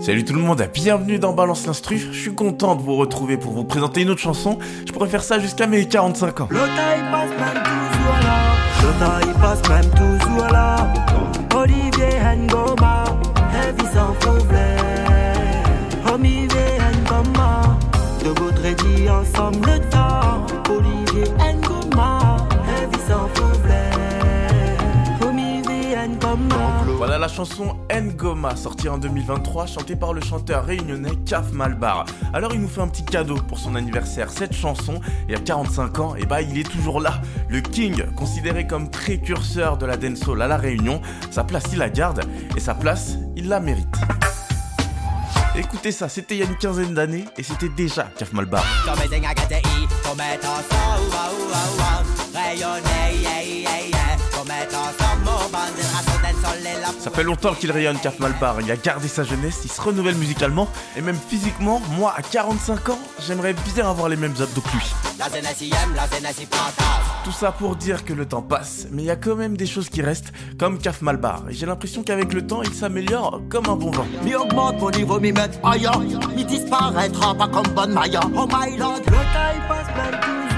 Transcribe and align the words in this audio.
Salut 0.00 0.24
tout 0.24 0.32
le 0.32 0.40
monde, 0.40 0.66
bienvenue 0.72 1.18
dans 1.18 1.34
Balance 1.34 1.66
l'Instru. 1.66 1.98
Je 1.98 2.18
suis 2.18 2.34
content 2.34 2.74
de 2.74 2.80
vous 2.80 2.96
retrouver 2.96 3.36
pour 3.36 3.52
vous 3.52 3.64
présenter 3.64 4.00
une 4.00 4.08
autre 4.08 4.20
chanson. 4.20 4.58
Je 4.86 4.92
pourrais 4.92 5.08
faire 5.10 5.22
ça 5.22 5.38
jusqu'à 5.38 5.66
mes 5.66 5.86
45 5.86 6.40
ans. 6.40 6.48
Le 6.50 6.58
taille 6.58 7.02
passe 7.10 7.30
même 7.38 7.62
toujours 7.62 8.18
là. 8.22 8.40
Le 8.82 8.98
taille 8.98 9.34
passe 9.40 9.68
même 9.68 9.90
toujours 9.90 10.48
là. 10.50 10.92
Olivier 11.54 12.18
Ngoma, 12.38 13.04
Heavy 13.52 13.84
sans 13.92 14.14
problème. 14.20 14.78
Homie 16.10 16.48
Ngoma, 16.48 17.78
de 18.24 18.30
votre 18.40 18.62
dit 18.62 19.10
ensemble 19.10 19.68
le 19.68 19.80
temps. 19.90 20.46
Olivier 20.70 21.30
Ngoma, 21.56 22.38
Voilà 26.96 27.18
la 27.18 27.28
chanson 27.28 27.78
Ngoma, 27.90 28.54
sortie 28.54 28.88
en 28.88 28.98
2023, 28.98 29.66
chantée 29.66 29.96
par 29.96 30.12
le 30.12 30.20
chanteur 30.20 30.64
réunionnais 30.64 31.16
Kaf 31.26 31.52
Malbar. 31.52 32.04
Alors 32.34 32.52
il 32.52 32.60
nous 32.60 32.68
fait 32.68 32.82
un 32.82 32.88
petit 32.88 33.04
cadeau 33.04 33.36
pour 33.36 33.58
son 33.58 33.74
anniversaire, 33.74 34.30
cette 34.30 34.54
chanson, 34.54 35.00
et 35.28 35.34
à 35.34 35.38
45 35.38 35.98
ans, 35.98 36.14
et 36.16 36.26
bah 36.26 36.42
il 36.42 36.58
est 36.58 36.68
toujours 36.68 37.00
là. 37.00 37.22
Le 37.48 37.60
King, 37.60 38.04
considéré 38.16 38.66
comme 38.66 38.90
précurseur 38.90 39.78
de 39.78 39.86
la 39.86 39.96
dancehall 39.96 40.42
à 40.42 40.46
la 40.46 40.56
Réunion, 40.56 41.00
sa 41.30 41.42
place 41.42 41.64
il 41.72 41.78
la 41.78 41.88
garde, 41.88 42.20
et 42.54 42.60
sa 42.60 42.74
place 42.74 43.16
il 43.34 43.48
la 43.48 43.60
mérite. 43.60 43.96
Écoutez 45.56 45.92
ça, 45.92 46.08
c'était 46.08 46.36
il 46.36 46.40
y 46.40 46.42
a 46.42 46.46
une 46.46 46.56
quinzaine 46.56 46.94
d'années, 46.94 47.24
et 47.38 47.42
c'était 47.42 47.70
déjà 47.70 48.04
Kaf 48.18 48.32
Malbar. 48.32 48.64
Ça 57.00 57.10
fait 57.10 57.22
longtemps 57.22 57.54
qu'il 57.54 57.72
rayonne 57.72 57.98
Kaf 57.98 58.18
Malbar, 58.18 58.60
il 58.60 58.70
a 58.70 58.76
gardé 58.76 59.08
sa 59.08 59.24
jeunesse, 59.24 59.62
il 59.64 59.72
se 59.72 59.80
renouvelle 59.80 60.16
musicalement, 60.16 60.68
et 60.98 61.00
même 61.00 61.16
physiquement, 61.16 61.80
moi 61.92 62.12
à 62.14 62.20
45 62.20 62.90
ans, 62.90 62.98
j'aimerais 63.26 63.54
bien 63.74 63.88
avoir 63.88 64.10
les 64.10 64.16
mêmes 64.16 64.34
abdos 64.38 64.60
que 64.60 64.76
lui. 64.76 64.84
La 65.18 65.28
aime, 65.28 65.94
la. 65.94 66.30
Tout 67.24 67.32
ça 67.32 67.52
pour 67.52 67.76
dire 67.76 68.04
que 68.04 68.12
le 68.12 68.26
temps 68.26 68.42
passe, 68.42 68.86
mais 68.90 69.02
il 69.02 69.06
y 69.06 69.10
a 69.10 69.16
quand 69.16 69.34
même 69.34 69.56
des 69.56 69.64
choses 69.64 69.88
qui 69.88 70.02
restent, 70.02 70.30
comme 70.58 70.78
Kaf 70.78 71.00
Malbar, 71.00 71.44
et 71.48 71.54
j'ai 71.54 71.64
l'impression 71.64 72.02
qu'avec 72.02 72.34
le 72.34 72.46
temps, 72.46 72.62
il 72.62 72.74
s'améliore 72.74 73.40
comme 73.48 73.70
un 73.70 73.76
bon 73.76 73.90
vin. 73.92 74.04
Mi 74.22 74.34
augmente 74.34 74.78
mon 74.78 74.90
niveau, 74.90 75.18
mi 75.18 75.32
met 75.32 75.58
ailleurs. 75.64 76.00
Mi 76.00 76.44
disparaîtra 76.44 77.34
pas 77.34 77.48
comme 77.48 77.68
bonne 77.74 77.94
Maya. 77.94 78.20
Oh 78.36 78.46
my 78.46 78.76
lord. 78.76 79.00
Le 79.06 79.68
passe. 79.68 80.49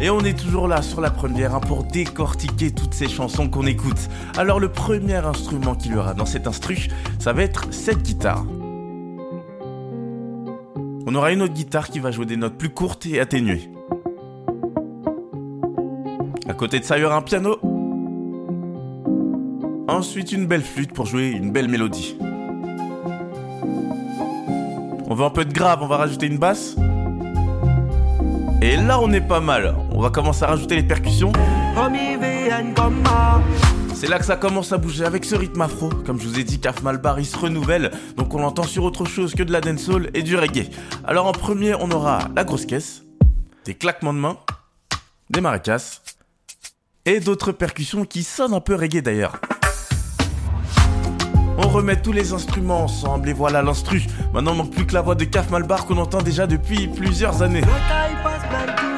Et 0.00 0.10
on 0.10 0.20
est 0.20 0.38
toujours 0.38 0.68
là 0.68 0.80
sur 0.80 1.00
la 1.00 1.10
première 1.10 1.56
hein, 1.56 1.60
pour 1.60 1.82
décortiquer 1.82 2.70
toutes 2.70 2.94
ces 2.94 3.08
chansons 3.08 3.48
qu'on 3.48 3.66
écoute. 3.66 4.08
Alors 4.36 4.60
le 4.60 4.68
premier 4.70 5.16
instrument 5.16 5.74
qu'il 5.74 5.92
y 5.92 5.96
aura 5.96 6.14
dans 6.14 6.26
cet 6.26 6.46
instru, 6.46 6.88
ça 7.18 7.32
va 7.32 7.42
être 7.42 7.66
cette 7.72 8.02
guitare. 8.02 8.44
On 11.06 11.14
aura 11.14 11.32
une 11.32 11.42
autre 11.42 11.54
guitare 11.54 11.88
qui 11.88 11.98
va 11.98 12.12
jouer 12.12 12.26
des 12.26 12.36
notes 12.36 12.56
plus 12.56 12.68
courtes 12.68 13.06
et 13.06 13.18
atténuées. 13.18 13.70
À 16.48 16.54
côté 16.54 16.78
de 16.78 16.84
ça, 16.84 16.96
il 16.96 17.02
y 17.02 17.04
aura 17.04 17.16
un 17.16 17.22
piano. 17.22 17.58
Ensuite, 19.88 20.32
une 20.32 20.46
belle 20.46 20.62
flûte 20.62 20.92
pour 20.92 21.06
jouer 21.06 21.30
une 21.30 21.50
belle 21.50 21.68
mélodie. 21.68 22.16
On 25.10 25.14
veut 25.14 25.24
un 25.24 25.30
peu 25.30 25.44
de 25.44 25.52
grave, 25.52 25.80
on 25.82 25.86
va 25.86 25.96
rajouter 25.96 26.26
une 26.26 26.38
basse. 26.38 26.76
Et 28.60 28.76
là, 28.76 29.00
on 29.00 29.12
est 29.12 29.26
pas 29.26 29.40
mal. 29.40 29.74
On 29.98 30.02
va 30.02 30.10
commencer 30.10 30.44
à 30.44 30.46
rajouter 30.46 30.76
les 30.76 30.84
percussions. 30.84 31.32
C'est 33.94 34.06
là 34.06 34.20
que 34.20 34.24
ça 34.24 34.36
commence 34.36 34.72
à 34.72 34.78
bouger 34.78 35.04
avec 35.04 35.24
ce 35.24 35.34
rythme 35.34 35.60
afro. 35.60 35.88
Comme 35.88 36.20
je 36.20 36.28
vous 36.28 36.38
ai 36.38 36.44
dit, 36.44 36.60
Kaf 36.60 36.82
Malbar 36.82 37.18
il 37.18 37.26
se 37.26 37.36
renouvelle, 37.36 37.90
donc 38.16 38.32
on 38.32 38.38
l'entend 38.38 38.62
sur 38.62 38.84
autre 38.84 39.06
chose 39.06 39.34
que 39.34 39.42
de 39.42 39.50
la 39.50 39.60
dancehall 39.60 40.08
et 40.14 40.22
du 40.22 40.36
reggae. 40.36 40.70
Alors 41.04 41.26
en 41.26 41.32
premier, 41.32 41.74
on 41.74 41.90
aura 41.90 42.20
la 42.36 42.44
grosse 42.44 42.64
caisse, 42.64 43.02
des 43.64 43.74
claquements 43.74 44.14
de 44.14 44.20
mains, 44.20 44.36
des 45.30 45.40
maracas 45.40 46.00
et 47.04 47.18
d'autres 47.18 47.50
percussions 47.50 48.04
qui 48.04 48.22
sonnent 48.22 48.54
un 48.54 48.60
peu 48.60 48.76
reggae 48.76 49.02
d'ailleurs. 49.02 49.36
On 51.56 51.66
remet 51.66 52.00
tous 52.00 52.12
les 52.12 52.32
instruments 52.32 52.84
ensemble 52.84 53.30
et 53.30 53.32
voilà 53.32 53.62
l'instru. 53.62 54.04
Maintenant, 54.32 54.52
il 54.52 54.58
manque 54.58 54.70
plus 54.70 54.86
que 54.86 54.94
la 54.94 55.00
voix 55.00 55.16
de 55.16 55.24
Kaf 55.24 55.50
Malbar 55.50 55.86
qu'on 55.86 55.98
entend 55.98 56.22
déjà 56.22 56.46
depuis 56.46 56.86
plusieurs 56.86 57.42
années. 57.42 57.62
Le 57.62 58.97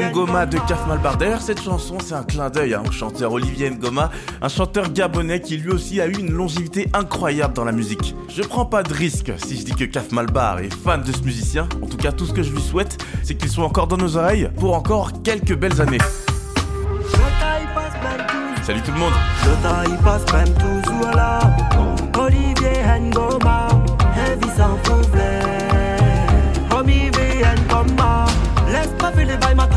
Ngoma 0.00 0.46
de 0.46 0.58
Kaf 0.58 0.86
Malbar. 0.86 1.16
D'ailleurs, 1.16 1.42
cette 1.42 1.60
chanson, 1.60 1.98
c'est 2.02 2.14
un 2.14 2.22
clin 2.22 2.48
d'œil 2.48 2.74
au 2.74 2.90
chanteur 2.90 3.32
Olivier 3.32 3.70
Ngoma, 3.70 4.10
un 4.40 4.48
chanteur 4.48 4.90
gabonais 4.90 5.40
qui 5.40 5.56
lui 5.56 5.70
aussi 5.70 6.00
a 6.00 6.06
eu 6.06 6.14
une 6.14 6.32
longévité 6.32 6.88
incroyable 6.94 7.54
dans 7.54 7.64
la 7.64 7.72
musique. 7.72 8.14
Je 8.28 8.42
prends 8.42 8.64
pas 8.64 8.82
de 8.82 8.92
risque 8.94 9.32
si 9.44 9.58
je 9.58 9.64
dis 9.64 9.74
que 9.74 9.84
Kaf 9.84 10.10
Malbar 10.12 10.60
est 10.60 10.72
fan 10.72 11.02
de 11.02 11.12
ce 11.12 11.20
musicien. 11.22 11.68
En 11.82 11.86
tout 11.86 11.96
cas, 11.98 12.12
tout 12.12 12.26
ce 12.26 12.32
que 12.32 12.42
je 12.42 12.52
lui 12.52 12.62
souhaite, 12.62 13.04
c'est 13.22 13.34
qu'il 13.34 13.50
soit 13.50 13.66
encore 13.66 13.86
dans 13.86 13.98
nos 13.98 14.16
oreilles 14.16 14.48
pour 14.56 14.74
encore 14.74 15.22
quelques 15.22 15.54
belles 15.54 15.80
années. 15.80 15.98
Salut 18.62 18.80
tout 18.82 18.92
le 18.92 18.98
monde 18.98 19.12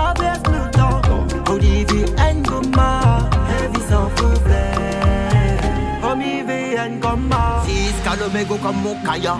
traverse 0.00 0.42
le 0.46 0.70
temps. 0.70 1.00
Olivier 1.52 2.06
Ngoma, 2.34 3.00
Heavy 3.50 3.80
sans 3.88 4.08
problème. 4.16 5.60
Homie 6.02 6.42
Ngoma. 6.96 7.62
Si 7.66 7.92
calme 8.04 8.44
comme 8.62 8.82
mon 8.82 8.96
kaya. 9.04 9.36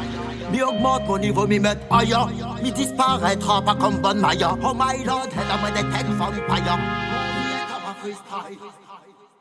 Mi 0.53 0.63
augmente 0.63 1.07
mon 1.07 1.19
niveau, 1.19 1.47
mi 1.47 1.61
met 1.61 1.79
ailleurs. 1.91 2.29
Mi 2.63 2.73
disparaîtra 2.73 3.63
pas 3.63 3.75
comme 3.75 3.99
bonne 3.99 4.21
Maya. 4.21 4.57
Oh 4.63 4.75
my 4.75 5.05
lord, 5.05 5.31
head 5.33 5.51
with 5.63 5.75
the 5.75 5.83
ten 5.93 6.07
vampire. 6.19 6.79
Comme 7.69 7.95
freestyle. 8.03 8.90